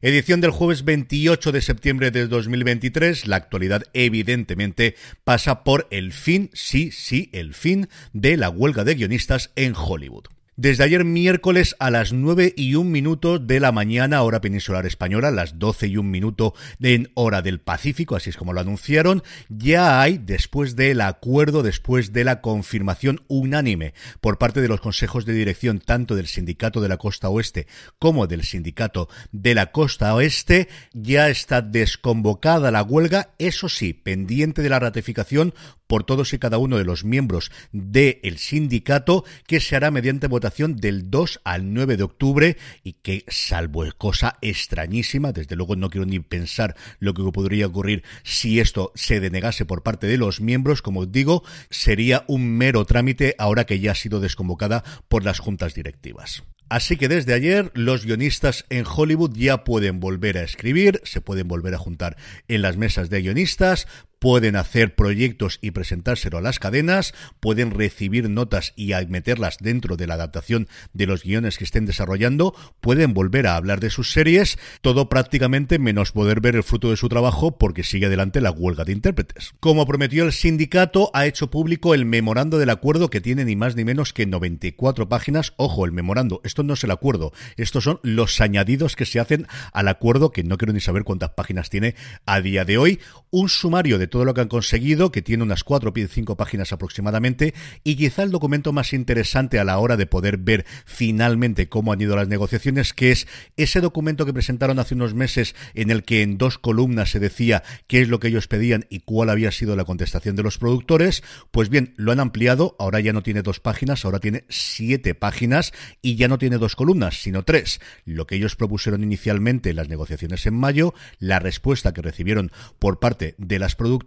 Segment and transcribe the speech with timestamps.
[0.00, 3.26] Edición del jueves 28 de septiembre de 2023.
[3.26, 8.94] La actualidad evidentemente pasa por el fin, sí, sí, el fin de la huelga de
[8.94, 10.26] guionistas en Hollywood.
[10.60, 15.30] Desde ayer miércoles a las 9 y un minuto de la mañana, hora peninsular española,
[15.30, 20.00] las 12 y un minuto en hora del Pacífico, así es como lo anunciaron, ya
[20.00, 25.34] hay, después del acuerdo, después de la confirmación unánime por parte de los consejos de
[25.34, 27.68] dirección tanto del sindicato de la costa oeste
[28.00, 34.62] como del sindicato de la costa oeste, ya está desconvocada la huelga, eso sí, pendiente
[34.62, 35.54] de la ratificación
[35.88, 40.76] por todos y cada uno de los miembros del sindicato, que se hará mediante votación
[40.76, 46.06] del 2 al 9 de octubre y que, salvo cosa extrañísima, desde luego no quiero
[46.06, 50.82] ni pensar lo que podría ocurrir si esto se denegase por parte de los miembros,
[50.82, 55.74] como digo, sería un mero trámite ahora que ya ha sido desconvocada por las juntas
[55.74, 56.42] directivas.
[56.70, 61.48] Así que desde ayer los guionistas en Hollywood ya pueden volver a escribir, se pueden
[61.48, 62.16] volver a juntar
[62.46, 63.88] en las mesas de guionistas,
[64.18, 70.06] pueden hacer proyectos y presentárselo a las cadenas, pueden recibir notas y meterlas dentro de
[70.06, 74.58] la adaptación de los guiones que estén desarrollando, pueden volver a hablar de sus series,
[74.80, 78.84] todo prácticamente menos poder ver el fruto de su trabajo porque sigue adelante la huelga
[78.84, 79.54] de intérpretes.
[79.60, 83.76] Como prometió el sindicato, ha hecho público el memorando del acuerdo que tiene ni más
[83.76, 85.52] ni menos que 94 páginas.
[85.56, 89.46] Ojo, el memorando, esto no es el acuerdo, estos son los añadidos que se hacen
[89.72, 91.94] al acuerdo, que no quiero ni saber cuántas páginas tiene
[92.26, 95.64] a día de hoy, un sumario de todo lo que han conseguido, que tiene unas
[95.64, 97.54] 4 o 5 páginas aproximadamente,
[97.84, 102.00] y quizá el documento más interesante a la hora de poder ver finalmente cómo han
[102.00, 103.26] ido las negociaciones, que es
[103.56, 107.62] ese documento que presentaron hace unos meses en el que en dos columnas se decía
[107.86, 111.22] qué es lo que ellos pedían y cuál había sido la contestación de los productores,
[111.50, 115.72] pues bien, lo han ampliado, ahora ya no tiene dos páginas, ahora tiene siete páginas
[116.02, 117.80] y ya no tiene dos columnas, sino tres.
[118.04, 122.98] Lo que ellos propusieron inicialmente en las negociaciones en mayo, la respuesta que recibieron por
[122.98, 123.97] parte de las productoras,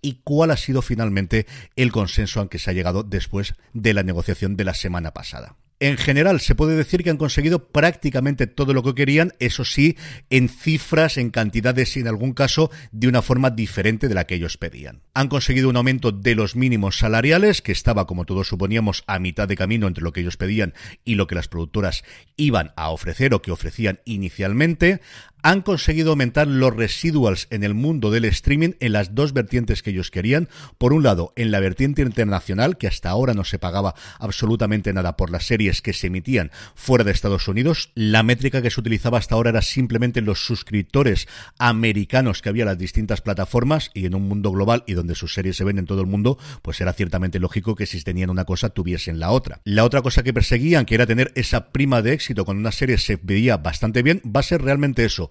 [0.00, 4.02] y cuál ha sido finalmente el consenso al que se ha llegado después de la
[4.02, 5.56] negociación de la semana pasada.
[5.82, 9.96] En general, se puede decir que han conseguido prácticamente todo lo que querían, eso sí,
[10.30, 14.36] en cifras, en cantidades y en algún caso de una forma diferente de la que
[14.36, 15.02] ellos pedían.
[15.12, 19.48] Han conseguido un aumento de los mínimos salariales, que estaba, como todos suponíamos, a mitad
[19.48, 20.72] de camino entre lo que ellos pedían
[21.04, 22.04] y lo que las productoras
[22.36, 25.00] iban a ofrecer o que ofrecían inicialmente
[25.42, 29.90] han conseguido aumentar los residuals en el mundo del streaming en las dos vertientes que
[29.90, 30.48] ellos querían.
[30.78, 35.16] Por un lado, en la vertiente internacional, que hasta ahora no se pagaba absolutamente nada
[35.16, 37.90] por las series que se emitían fuera de Estados Unidos.
[37.94, 41.26] La métrica que se utilizaba hasta ahora era simplemente los suscriptores
[41.58, 45.34] americanos que había en las distintas plataformas y en un mundo global y donde sus
[45.34, 48.44] series se ven en todo el mundo, pues era ciertamente lógico que si tenían una
[48.44, 49.60] cosa tuviesen la otra.
[49.64, 52.98] La otra cosa que perseguían, que era tener esa prima de éxito cuando una serie
[52.98, 55.30] se veía bastante bien, va a ser realmente eso,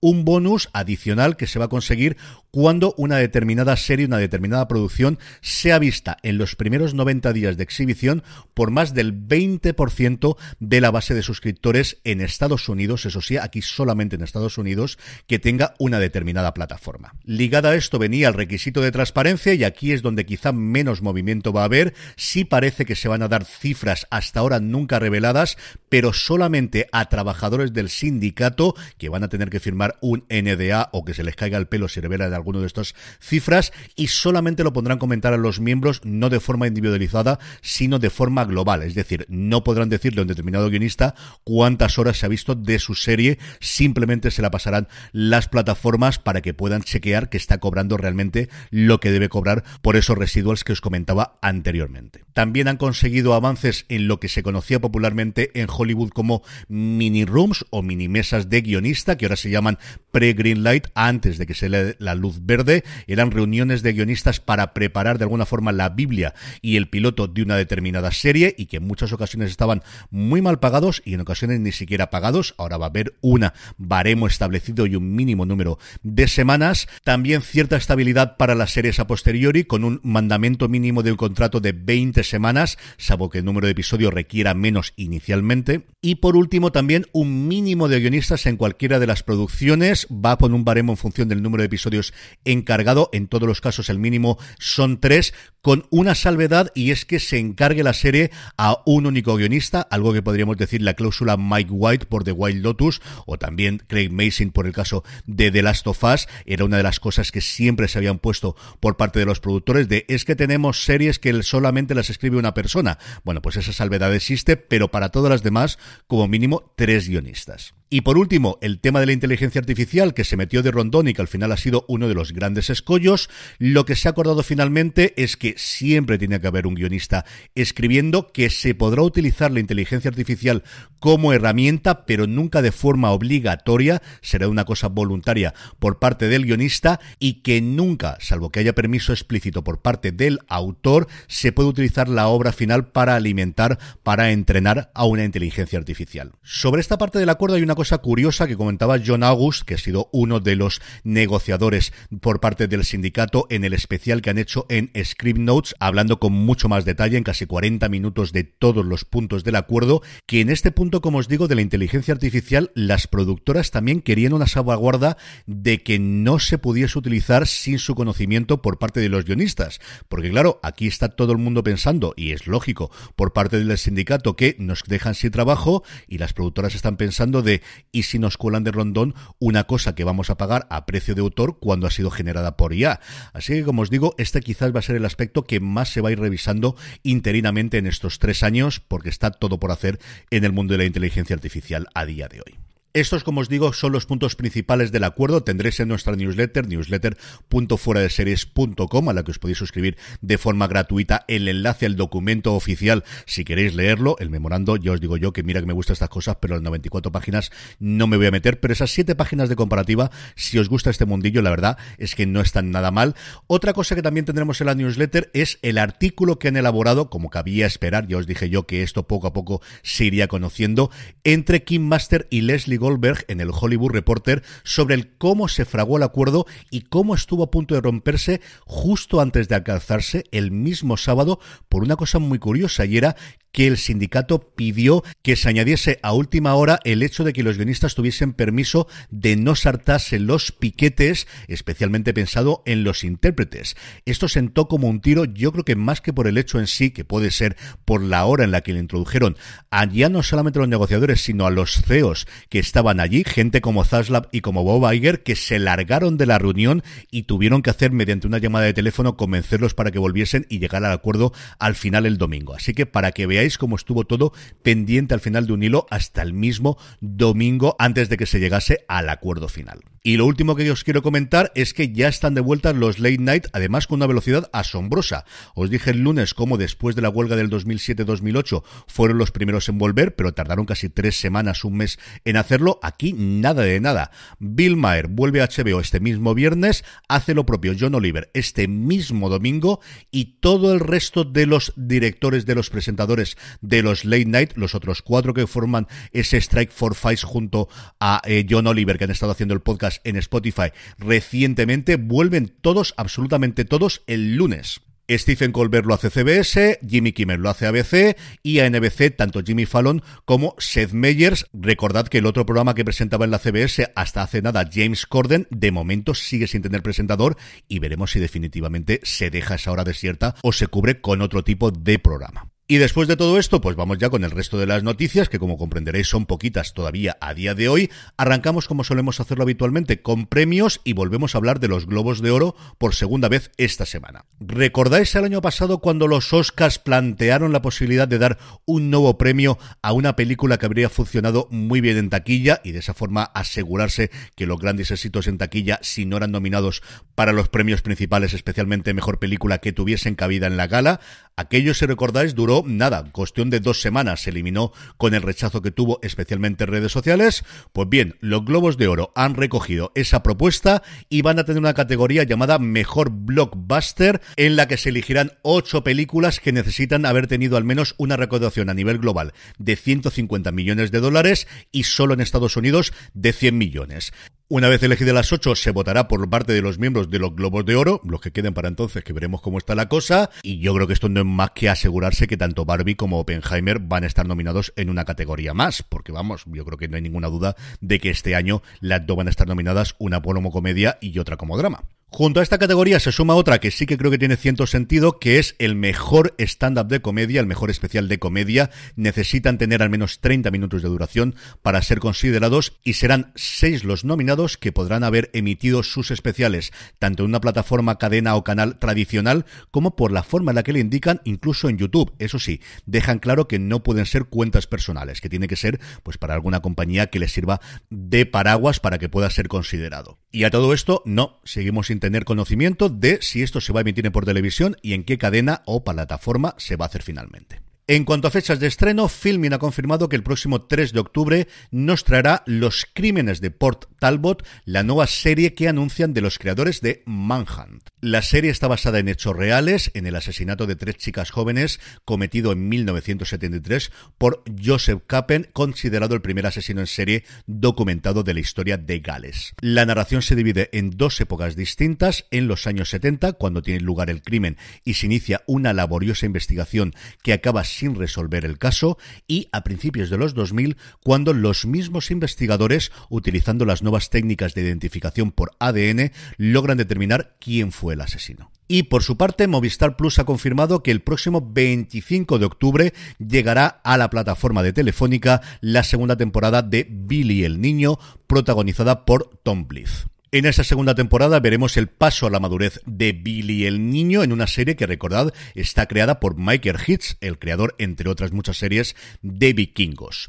[0.00, 2.16] un bonus adicional que se va a conseguir
[2.50, 7.62] cuando una determinada serie, una determinada producción sea vista en los primeros 90 días de
[7.62, 8.22] exhibición
[8.54, 13.60] por más del 20% de la base de suscriptores en Estados Unidos, eso sí, aquí
[13.60, 17.14] solamente en Estados Unidos, que tenga una determinada plataforma.
[17.24, 21.52] Ligada a esto venía el requisito de transparencia y aquí es donde quizá menos movimiento
[21.52, 21.92] va a haber.
[22.16, 25.58] Sí parece que se van a dar cifras hasta ahora nunca reveladas,
[25.90, 31.04] pero solamente a trabajadores del sindicato que van a tener que firmar un NDA o
[31.04, 34.64] que se les caiga el pelo si revela de alguno de estas cifras y solamente
[34.64, 38.82] lo pondrán comentar a los miembros no de forma individualizada, sino de forma global.
[38.82, 41.14] Es decir, no podrán decirle a un determinado guionista
[41.44, 46.40] cuántas horas se ha visto de su serie, simplemente se la pasarán las plataformas para
[46.40, 50.72] que puedan chequear que está cobrando realmente lo que debe cobrar por esos residuals que
[50.72, 52.24] os comentaba anteriormente.
[52.32, 57.64] También han conseguido avances en lo que se conocía popularmente en Hollywood como mini rooms
[57.70, 61.52] o mini mesas de guionista, que ahora se llaman llamaban pre-green light, antes de que
[61.52, 62.84] se le la luz verde.
[63.06, 66.32] Eran reuniones de guionistas para preparar de alguna forma la Biblia
[66.62, 70.58] y el piloto de una determinada serie y que en muchas ocasiones estaban muy mal
[70.58, 72.54] pagados y en ocasiones ni siquiera pagados.
[72.56, 76.88] Ahora va a haber una baremo establecido y un mínimo número de semanas.
[77.04, 81.60] También cierta estabilidad para las series a posteriori con un mandamiento mínimo de un contrato
[81.60, 85.84] de 20 semanas, salvo que el número de episodios requiera menos inicialmente.
[86.00, 89.65] Y por último también un mínimo de guionistas en cualquiera de las producciones.
[89.66, 92.14] Va con un baremo en función del número de episodios
[92.44, 93.10] encargado.
[93.12, 97.38] En todos los casos el mínimo son tres, con una salvedad y es que se
[97.38, 102.06] encargue la serie a un único guionista, algo que podríamos decir la cláusula Mike White
[102.06, 106.04] por The Wild Lotus o también Craig Mason por el caso de The Last of
[106.04, 106.28] Us.
[106.44, 109.88] Era una de las cosas que siempre se habían puesto por parte de los productores
[109.88, 112.98] de es que tenemos series que solamente las escribe una persona.
[113.24, 117.74] Bueno, pues esa salvedad existe, pero para todas las demás, como mínimo, tres guionistas.
[117.88, 121.14] Y por último, el tema de la inteligencia artificial que se metió de rondón y
[121.14, 123.30] que al final ha sido uno de los grandes escollos.
[123.58, 127.24] Lo que se ha acordado finalmente es que siempre tiene que haber un guionista
[127.54, 130.64] escribiendo que se podrá utilizar la inteligencia artificial
[130.98, 134.02] como herramienta, pero nunca de forma obligatoria.
[134.20, 139.12] Será una cosa voluntaria por parte del guionista y que nunca, salvo que haya permiso
[139.12, 144.90] explícito por parte del autor, se puede utilizar la obra final para alimentar, para entrenar
[144.92, 146.32] a una inteligencia artificial.
[146.42, 149.78] Sobre esta parte del acuerdo hay una cosa curiosa que comentaba John August, que ha
[149.78, 154.66] sido uno de los negociadores por parte del sindicato en el especial que han hecho
[154.68, 159.04] en Script Notes, hablando con mucho más detalle, en casi 40 minutos de todos los
[159.04, 163.06] puntos del acuerdo, que en este punto, como os digo, de la inteligencia artificial, las
[163.06, 168.78] productoras también querían una salvaguarda de que no se pudiese utilizar sin su conocimiento por
[168.78, 169.80] parte de los guionistas.
[170.08, 174.34] Porque claro, aquí está todo el mundo pensando, y es lógico, por parte del sindicato
[174.34, 177.60] que nos dejan sin trabajo y las productoras están pensando de
[177.92, 181.20] y si nos cuelan de rondón una cosa que vamos a pagar a precio de
[181.20, 183.00] autor cuando ha sido generada por IA.
[183.32, 186.00] Así que, como os digo, este quizás va a ser el aspecto que más se
[186.00, 189.98] va a ir revisando interinamente en estos tres años, porque está todo por hacer
[190.30, 192.65] en el mundo de la inteligencia artificial a día de hoy.
[192.96, 195.42] Estos, como os digo, son los puntos principales del acuerdo.
[195.42, 201.46] Tendréis en nuestra newsletter, newsletter.fueradeseries.com, a la que os podéis suscribir de forma gratuita el
[201.46, 204.16] enlace al documento oficial si queréis leerlo.
[204.18, 206.62] El memorando, ya os digo yo que mira que me gustan estas cosas, pero las
[206.62, 208.60] 94 páginas no me voy a meter.
[208.60, 212.24] Pero esas 7 páginas de comparativa, si os gusta este mundillo, la verdad es que
[212.24, 213.14] no están nada mal.
[213.46, 217.28] Otra cosa que también tendremos en la newsletter es el artículo que han elaborado, como
[217.28, 220.90] cabía esperar, ya os dije yo que esto poco a poco se iría conociendo,
[221.24, 225.96] entre Kim Master y Leslie Goldberg en el Hollywood Reporter sobre el cómo se fraguó
[225.96, 230.96] el acuerdo y cómo estuvo a punto de romperse justo antes de alcanzarse el mismo
[230.96, 233.16] sábado por una cosa muy curiosa y era
[233.56, 237.56] que el sindicato pidió que se añadiese a última hora el hecho de que los
[237.56, 243.74] guionistas tuviesen permiso de no saltarse los piquetes, especialmente pensado en los intérpretes.
[244.04, 246.90] Esto sentó como un tiro, yo creo que más que por el hecho en sí,
[246.90, 247.56] que puede ser
[247.86, 249.38] por la hora en la que le introdujeron
[249.70, 253.62] a ya no solamente a los negociadores, sino a los CEOs que estaban allí, gente
[253.62, 257.70] como Zaslav y como Bob Iger, que se largaron de la reunión y tuvieron que
[257.70, 261.74] hacer mediante una llamada de teléfono convencerlos para que volviesen y llegar al acuerdo al
[261.74, 262.54] final el domingo.
[262.54, 266.20] Así que para que veáis cómo estuvo todo pendiente al final de un hilo hasta
[266.20, 269.80] el mismo domingo antes de que se llegase al acuerdo final.
[270.06, 273.18] Y lo último que os quiero comentar es que ya están de vuelta los late
[273.18, 275.24] night, además con una velocidad asombrosa.
[275.56, 279.78] Os dije el lunes cómo después de la huelga del 2007-2008 fueron los primeros en
[279.78, 282.65] volver, pero tardaron casi tres semanas, un mes en hacerlo.
[282.82, 284.10] Aquí nada de nada.
[284.38, 289.28] Bill Maher vuelve a HBO este mismo viernes, hace lo propio John Oliver este mismo
[289.28, 289.80] domingo
[290.10, 294.74] y todo el resto de los directores, de los presentadores de los late night, los
[294.74, 297.68] otros cuatro que forman ese Strike for Fights junto
[298.00, 302.94] a eh, John Oliver que han estado haciendo el podcast en Spotify recientemente, vuelven todos,
[302.96, 304.85] absolutamente todos, el lunes.
[305.08, 309.66] Stephen Colbert lo hace CBS, Jimmy Kimmel lo hace ABC y a NBC tanto Jimmy
[309.66, 311.46] Fallon como Seth Meyers.
[311.52, 315.46] Recordad que el otro programa que presentaba en la CBS hasta hace nada, James Corden,
[315.50, 317.36] de momento sigue sin tener presentador
[317.68, 321.70] y veremos si definitivamente se deja esa hora desierta o se cubre con otro tipo
[321.70, 322.50] de programa.
[322.68, 325.38] Y después de todo esto, pues vamos ya con el resto de las noticias, que
[325.38, 327.92] como comprenderéis son poquitas todavía a día de hoy.
[328.16, 332.32] Arrancamos como solemos hacerlo habitualmente con premios y volvemos a hablar de los Globos de
[332.32, 334.24] Oro por segunda vez esta semana.
[334.40, 339.58] ¿Recordáis el año pasado cuando los Oscars plantearon la posibilidad de dar un nuevo premio
[339.80, 344.10] a una película que habría funcionado muy bien en taquilla y de esa forma asegurarse
[344.34, 346.82] que los grandes éxitos en taquilla, si no eran nominados
[347.14, 350.98] para los premios principales, especialmente mejor película, que tuviesen cabida en la gala?
[351.36, 355.70] Aquello, si recordáis, duró nada, cuestión de dos semanas se eliminó con el rechazo que
[355.70, 357.44] tuvo especialmente en redes sociales.
[357.72, 361.74] Pues bien, los Globos de Oro han recogido esa propuesta y van a tener una
[361.74, 367.56] categoría llamada Mejor Blockbuster en la que se elegirán ocho películas que necesitan haber tenido
[367.56, 372.20] al menos una recaudación a nivel global de 150 millones de dólares y solo en
[372.20, 374.12] Estados Unidos de 100 millones.
[374.48, 377.66] Una vez elegidas las ocho, se votará por parte de los miembros de los Globos
[377.66, 380.30] de Oro, los que queden para entonces, que veremos cómo está la cosa.
[380.44, 383.80] Y yo creo que esto no es más que asegurarse que tanto Barbie como Oppenheimer
[383.80, 387.02] van a estar nominados en una categoría más, porque vamos, yo creo que no hay
[387.02, 390.96] ninguna duda de que este año las dos van a estar nominadas, una como comedia
[391.00, 391.82] y otra como drama.
[392.08, 395.18] Junto a esta categoría se suma otra que sí que creo que tiene cierto sentido,
[395.18, 398.70] que es el mejor stand-up de comedia, el mejor especial de comedia.
[398.94, 404.04] Necesitan tener al menos 30 minutos de duración para ser considerados y serán seis los
[404.04, 409.44] nominados que podrán haber emitido sus especiales, tanto en una plataforma, cadena o canal tradicional,
[409.72, 412.14] como por la forma en la que le indican, incluso en YouTube.
[412.20, 416.18] Eso sí, dejan claro que no pueden ser cuentas personales, que tiene que ser pues
[416.18, 417.60] para alguna compañía que les sirva
[417.90, 420.20] de paraguas para que pueda ser considerado.
[420.30, 423.82] Y a todo esto, no, seguimos sin tener conocimiento de si esto se va a
[423.82, 427.65] emitir por televisión y en qué cadena o plataforma se va a hacer finalmente.
[427.88, 431.46] En cuanto a fechas de estreno, Filmin ha confirmado que el próximo 3 de octubre
[431.70, 436.80] nos traerá Los Crímenes de Port Talbot, la nueva serie que anuncian de los creadores
[436.80, 437.90] de Manhunt.
[438.00, 442.50] La serie está basada en hechos reales, en el asesinato de tres chicas jóvenes cometido
[442.50, 448.78] en 1973 por Joseph Capen, considerado el primer asesino en serie documentado de la historia
[448.78, 449.54] de Gales.
[449.60, 454.10] La narración se divide en dos épocas distintas, en los años 70, cuando tiene lugar
[454.10, 459.48] el crimen y se inicia una laboriosa investigación que acaba sin resolver el caso y
[459.52, 465.32] a principios de los 2000 cuando los mismos investigadores, utilizando las nuevas técnicas de identificación
[465.32, 468.50] por ADN, logran determinar quién fue el asesino.
[468.68, 473.80] Y por su parte, Movistar Plus ha confirmado que el próximo 25 de octubre llegará
[473.84, 479.68] a la plataforma de Telefónica la segunda temporada de Billy el Niño, protagonizada por Tom
[479.68, 480.15] Blyth.
[480.32, 484.32] En esa segunda temporada veremos el paso a la madurez de Billy el Niño en
[484.32, 488.96] una serie que, recordad, está creada por Michael Hitz, el creador, entre otras muchas series,
[489.22, 490.28] de vikingos.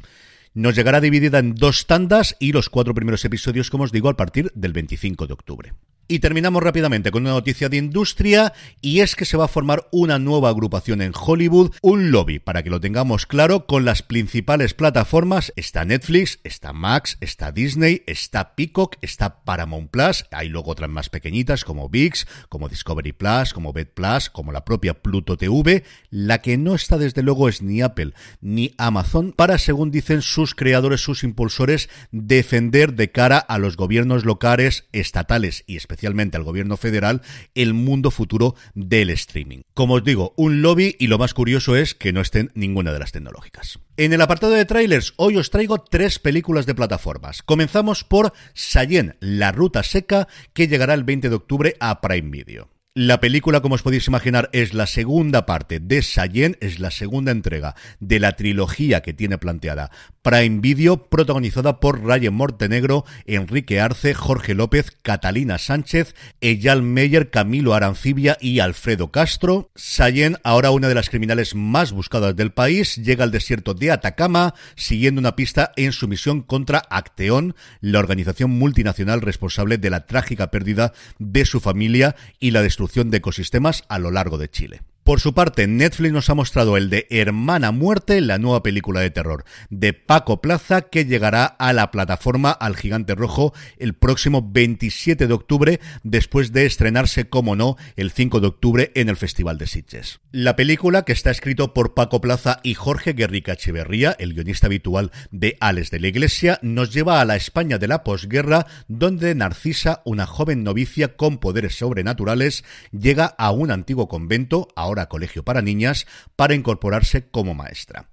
[0.54, 4.16] Nos llegará dividida en dos tandas y los cuatro primeros episodios, como os digo, a
[4.16, 5.74] partir del 25 de octubre.
[6.10, 9.88] Y terminamos rápidamente con una noticia de industria y es que se va a formar
[9.92, 14.72] una nueva agrupación en Hollywood, un lobby, para que lo tengamos claro, con las principales
[14.72, 15.52] plataformas.
[15.54, 21.10] Está Netflix, está Max, está Disney, está Peacock, está Paramount Plus, hay luego otras más
[21.10, 25.84] pequeñitas como VIX, como Discovery Plus, como Bet Plus, como la propia Pluto TV.
[26.08, 30.54] La que no está desde luego es ni Apple ni Amazon para, según dicen sus
[30.54, 36.44] creadores, sus impulsores, defender de cara a los gobiernos locales, estatales y especialmente especialmente al
[36.44, 37.22] gobierno federal,
[37.56, 39.62] el mundo futuro del streaming.
[39.74, 43.00] Como os digo, un lobby y lo más curioso es que no estén ninguna de
[43.00, 43.80] las tecnológicas.
[43.96, 47.42] En el apartado de trailers, hoy os traigo tres películas de plataformas.
[47.42, 52.77] Comenzamos por Sayen, La Ruta Seca, que llegará el 20 de octubre a Prime Video.
[52.94, 57.30] La película, como os podéis imaginar, es la segunda parte de Sayen, es la segunda
[57.30, 59.90] entrega de la trilogía que tiene planteada
[60.22, 67.74] Prime Video, protagonizada por Ryan Mortenegro, Enrique Arce, Jorge López, Catalina Sánchez, Eyal Meyer, Camilo
[67.74, 69.70] Arancibia y Alfredo Castro.
[69.76, 74.54] Sayen, ahora una de las criminales más buscadas del país, llega al desierto de Atacama,
[74.76, 80.50] siguiendo una pista en su misión contra Acteón, la organización multinacional responsable de la trágica
[80.50, 84.82] pérdida de su familia y la destrucción de ecosistemas a lo largo de Chile.
[85.08, 89.08] Por su parte, Netflix nos ha mostrado el de Hermana Muerte, la nueva película de
[89.08, 95.26] terror de Paco Plaza, que llegará a la plataforma Al Gigante Rojo el próximo 27
[95.26, 99.66] de octubre, después de estrenarse, como no, el 5 de octubre en el Festival de
[99.66, 100.20] Sitges.
[100.30, 105.10] La película, que está escrito por Paco Plaza y Jorge Guerrica Echeverría, el guionista habitual
[105.30, 110.02] de Ales de la Iglesia, nos lleva a la España de la posguerra, donde Narcisa,
[110.04, 112.62] una joven novicia con poderes sobrenaturales,
[112.92, 118.08] llega a un antiguo convento, ahora colegio para niñas, para incorporarse como maestra.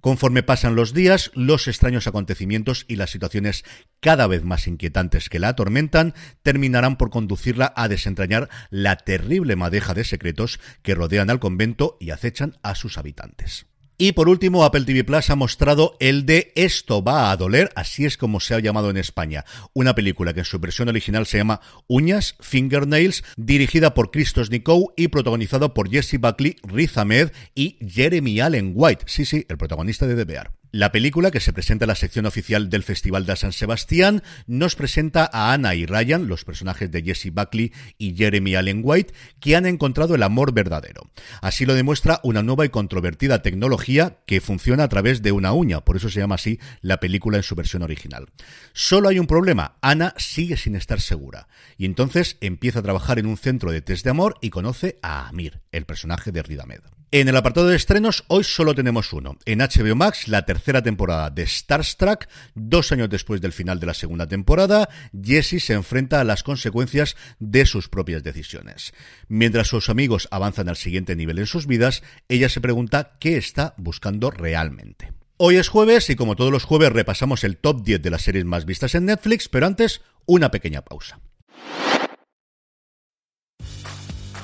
[0.00, 3.64] Conforme pasan los días, los extraños acontecimientos y las situaciones
[4.00, 9.92] cada vez más inquietantes que la atormentan terminarán por conducirla a desentrañar la terrible madeja
[9.92, 13.69] de secretos que rodean al convento y acechan a sus habitantes.
[14.02, 18.06] Y por último, Apple TV Plus ha mostrado el de Esto va a doler, así
[18.06, 19.44] es como se ha llamado en España.
[19.74, 24.94] Una película que en su versión original se llama Uñas, Fingernails, dirigida por Christos Nikou
[24.96, 29.04] y protagonizada por Jesse Buckley, Riz Ahmed y Jeremy Allen White.
[29.06, 30.59] Sí, sí, el protagonista de The Bear.
[30.72, 34.76] La película, que se presenta en la sección oficial del Festival de San Sebastián, nos
[34.76, 39.56] presenta a Anna y Ryan, los personajes de Jesse Buckley y Jeremy Allen White, que
[39.56, 41.10] han encontrado el amor verdadero.
[41.42, 45.80] Así lo demuestra una nueva y controvertida tecnología que funciona a través de una uña,
[45.80, 48.28] por eso se llama así la película en su versión original.
[48.72, 51.48] Solo hay un problema, Anna sigue sin estar segura,
[51.78, 55.26] y entonces empieza a trabajar en un centro de test de amor y conoce a
[55.26, 56.99] Amir, el personaje de Ridamed.
[57.12, 59.36] En el apartado de estrenos, hoy solo tenemos uno.
[59.44, 63.94] En HBO Max, la tercera temporada de Starstruck, dos años después del final de la
[63.94, 64.88] segunda temporada,
[65.20, 68.94] Jessie se enfrenta a las consecuencias de sus propias decisiones.
[69.26, 73.74] Mientras sus amigos avanzan al siguiente nivel en sus vidas, ella se pregunta qué está
[73.76, 75.12] buscando realmente.
[75.36, 78.44] Hoy es jueves y como todos los jueves repasamos el top 10 de las series
[78.44, 81.18] más vistas en Netflix, pero antes, una pequeña pausa.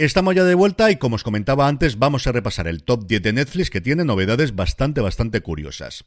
[0.00, 3.20] Estamos ya de vuelta y como os comentaba antes, vamos a repasar el top 10
[3.20, 6.06] de Netflix que tiene novedades bastante, bastante curiosas.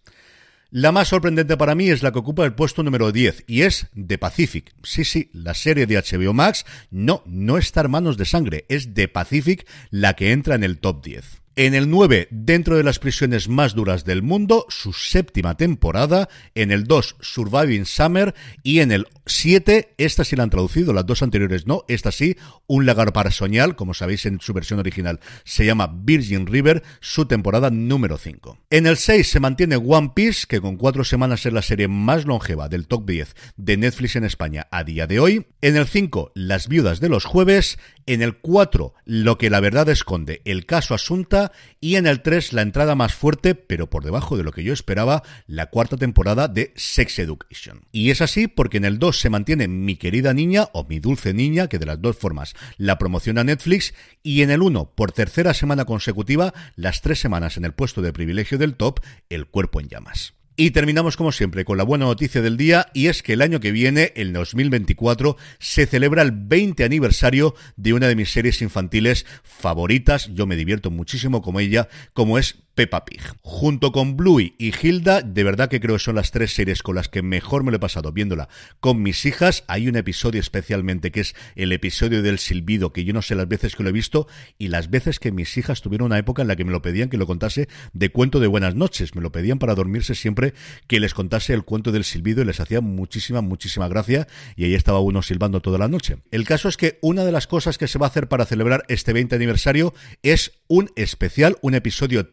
[0.72, 3.86] La más sorprendente para mí es la que ocupa el puesto número 10 y es
[3.96, 4.74] The Pacific.
[4.82, 9.10] Sí, sí, la serie de HBO Max no, no está Hermanos de Sangre, es The
[9.10, 11.43] Pacific la que entra en el top 10.
[11.56, 16.28] En el 9, dentro de las prisiones más duras del mundo, su séptima temporada.
[16.56, 18.34] En el 2, Surviving Summer.
[18.64, 22.36] Y en el 7, esta sí la han traducido, las dos anteriores no, esta sí,
[22.66, 27.26] Un lagar para soñar, como sabéis en su versión original, se llama Virgin River, su
[27.26, 28.58] temporada número 5.
[28.72, 32.26] En el 6 se mantiene One Piece, que con cuatro semanas es la serie más
[32.26, 35.46] longeva del top 10 de Netflix en España a día de hoy.
[35.62, 37.78] En el 5, Las viudas de los jueves.
[38.06, 42.54] En el 4, Lo que la verdad esconde, el caso Asunta y en el 3
[42.54, 46.48] la entrada más fuerte, pero por debajo de lo que yo esperaba, la cuarta temporada
[46.48, 47.86] de Sex Education.
[47.92, 51.34] Y es así porque en el 2 se mantiene Mi querida niña o Mi dulce
[51.34, 55.54] niña, que de las dos formas la promociona Netflix, y en el 1, por tercera
[55.54, 59.88] semana consecutiva, las tres semanas en el puesto de privilegio del top, El cuerpo en
[59.88, 60.34] llamas.
[60.56, 63.60] Y terminamos como siempre con la buena noticia del día y es que el año
[63.60, 69.26] que viene, el 2024, se celebra el 20 aniversario de una de mis series infantiles
[69.42, 70.30] favoritas.
[70.34, 73.22] Yo me divierto muchísimo como ella, como es Peppa Pig.
[73.42, 76.96] Junto con Bluey y Hilda, de verdad que creo que son las tres series con
[76.96, 79.64] las que mejor me lo he pasado viéndola con mis hijas.
[79.68, 83.48] Hay un episodio especialmente que es el episodio del silbido, que yo no sé las
[83.48, 86.48] veces que lo he visto y las veces que mis hijas tuvieron una época en
[86.48, 89.16] la que me lo pedían que lo contase de cuento de buenas noches.
[89.16, 90.54] Me lo pedían para dormirse siempre
[90.88, 94.74] que les contase el cuento del silbido y les hacía muchísima, muchísima gracia y ahí
[94.74, 96.18] estaba uno silbando toda la noche.
[96.32, 98.84] El caso es que una de las cosas que se va a hacer para celebrar
[98.88, 102.26] este 20 aniversario es un especial, un episodio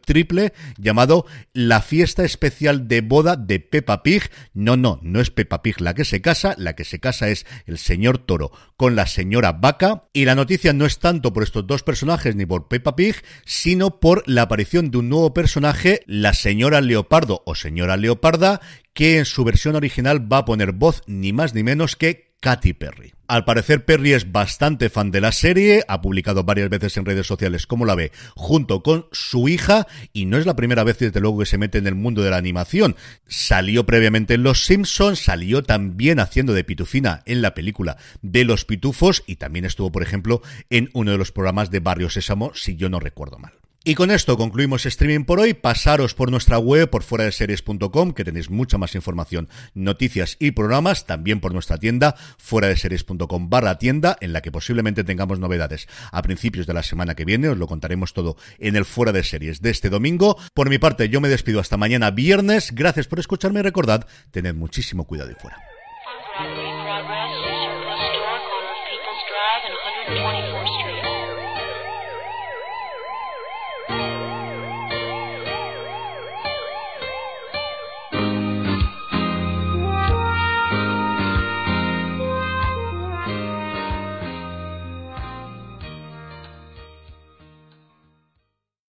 [0.77, 4.29] llamado La fiesta especial de boda de Peppa Pig.
[4.53, 7.45] No, no, no es Peppa Pig la que se casa, la que se casa es
[7.65, 10.05] el señor Toro con la señora Vaca.
[10.13, 13.15] Y la noticia no es tanto por estos dos personajes ni por Peppa Pig,
[13.45, 18.61] sino por la aparición de un nuevo personaje, la señora Leopardo o señora Leoparda,
[18.93, 22.73] que en su versión original va a poner voz ni más ni menos que Katy
[22.73, 23.13] Perry.
[23.27, 27.27] Al parecer Perry es bastante fan de la serie, ha publicado varias veces en redes
[27.27, 31.21] sociales cómo la ve junto con su hija y no es la primera vez desde
[31.21, 32.95] luego que se mete en el mundo de la animación.
[33.27, 38.65] Salió previamente en Los Simpsons, salió también haciendo de pitufina en la película de Los
[38.65, 42.75] Pitufos y también estuvo por ejemplo en uno de los programas de Barrio Sésamo si
[42.75, 43.60] yo no recuerdo mal.
[43.83, 45.55] Y con esto concluimos streaming por hoy.
[45.55, 50.51] Pasaros por nuestra web, por fuera de series.com, que tenéis mucha más información, noticias y
[50.51, 51.07] programas.
[51.07, 55.87] También por nuestra tienda, fuera de series.com barra tienda, en la que posiblemente tengamos novedades
[56.11, 57.49] a principios de la semana que viene.
[57.49, 60.37] Os lo contaremos todo en el fuera de series de este domingo.
[60.53, 62.75] Por mi parte, yo me despido hasta mañana viernes.
[62.75, 65.70] Gracias por escucharme y recordad, tened muchísimo cuidado y fuera.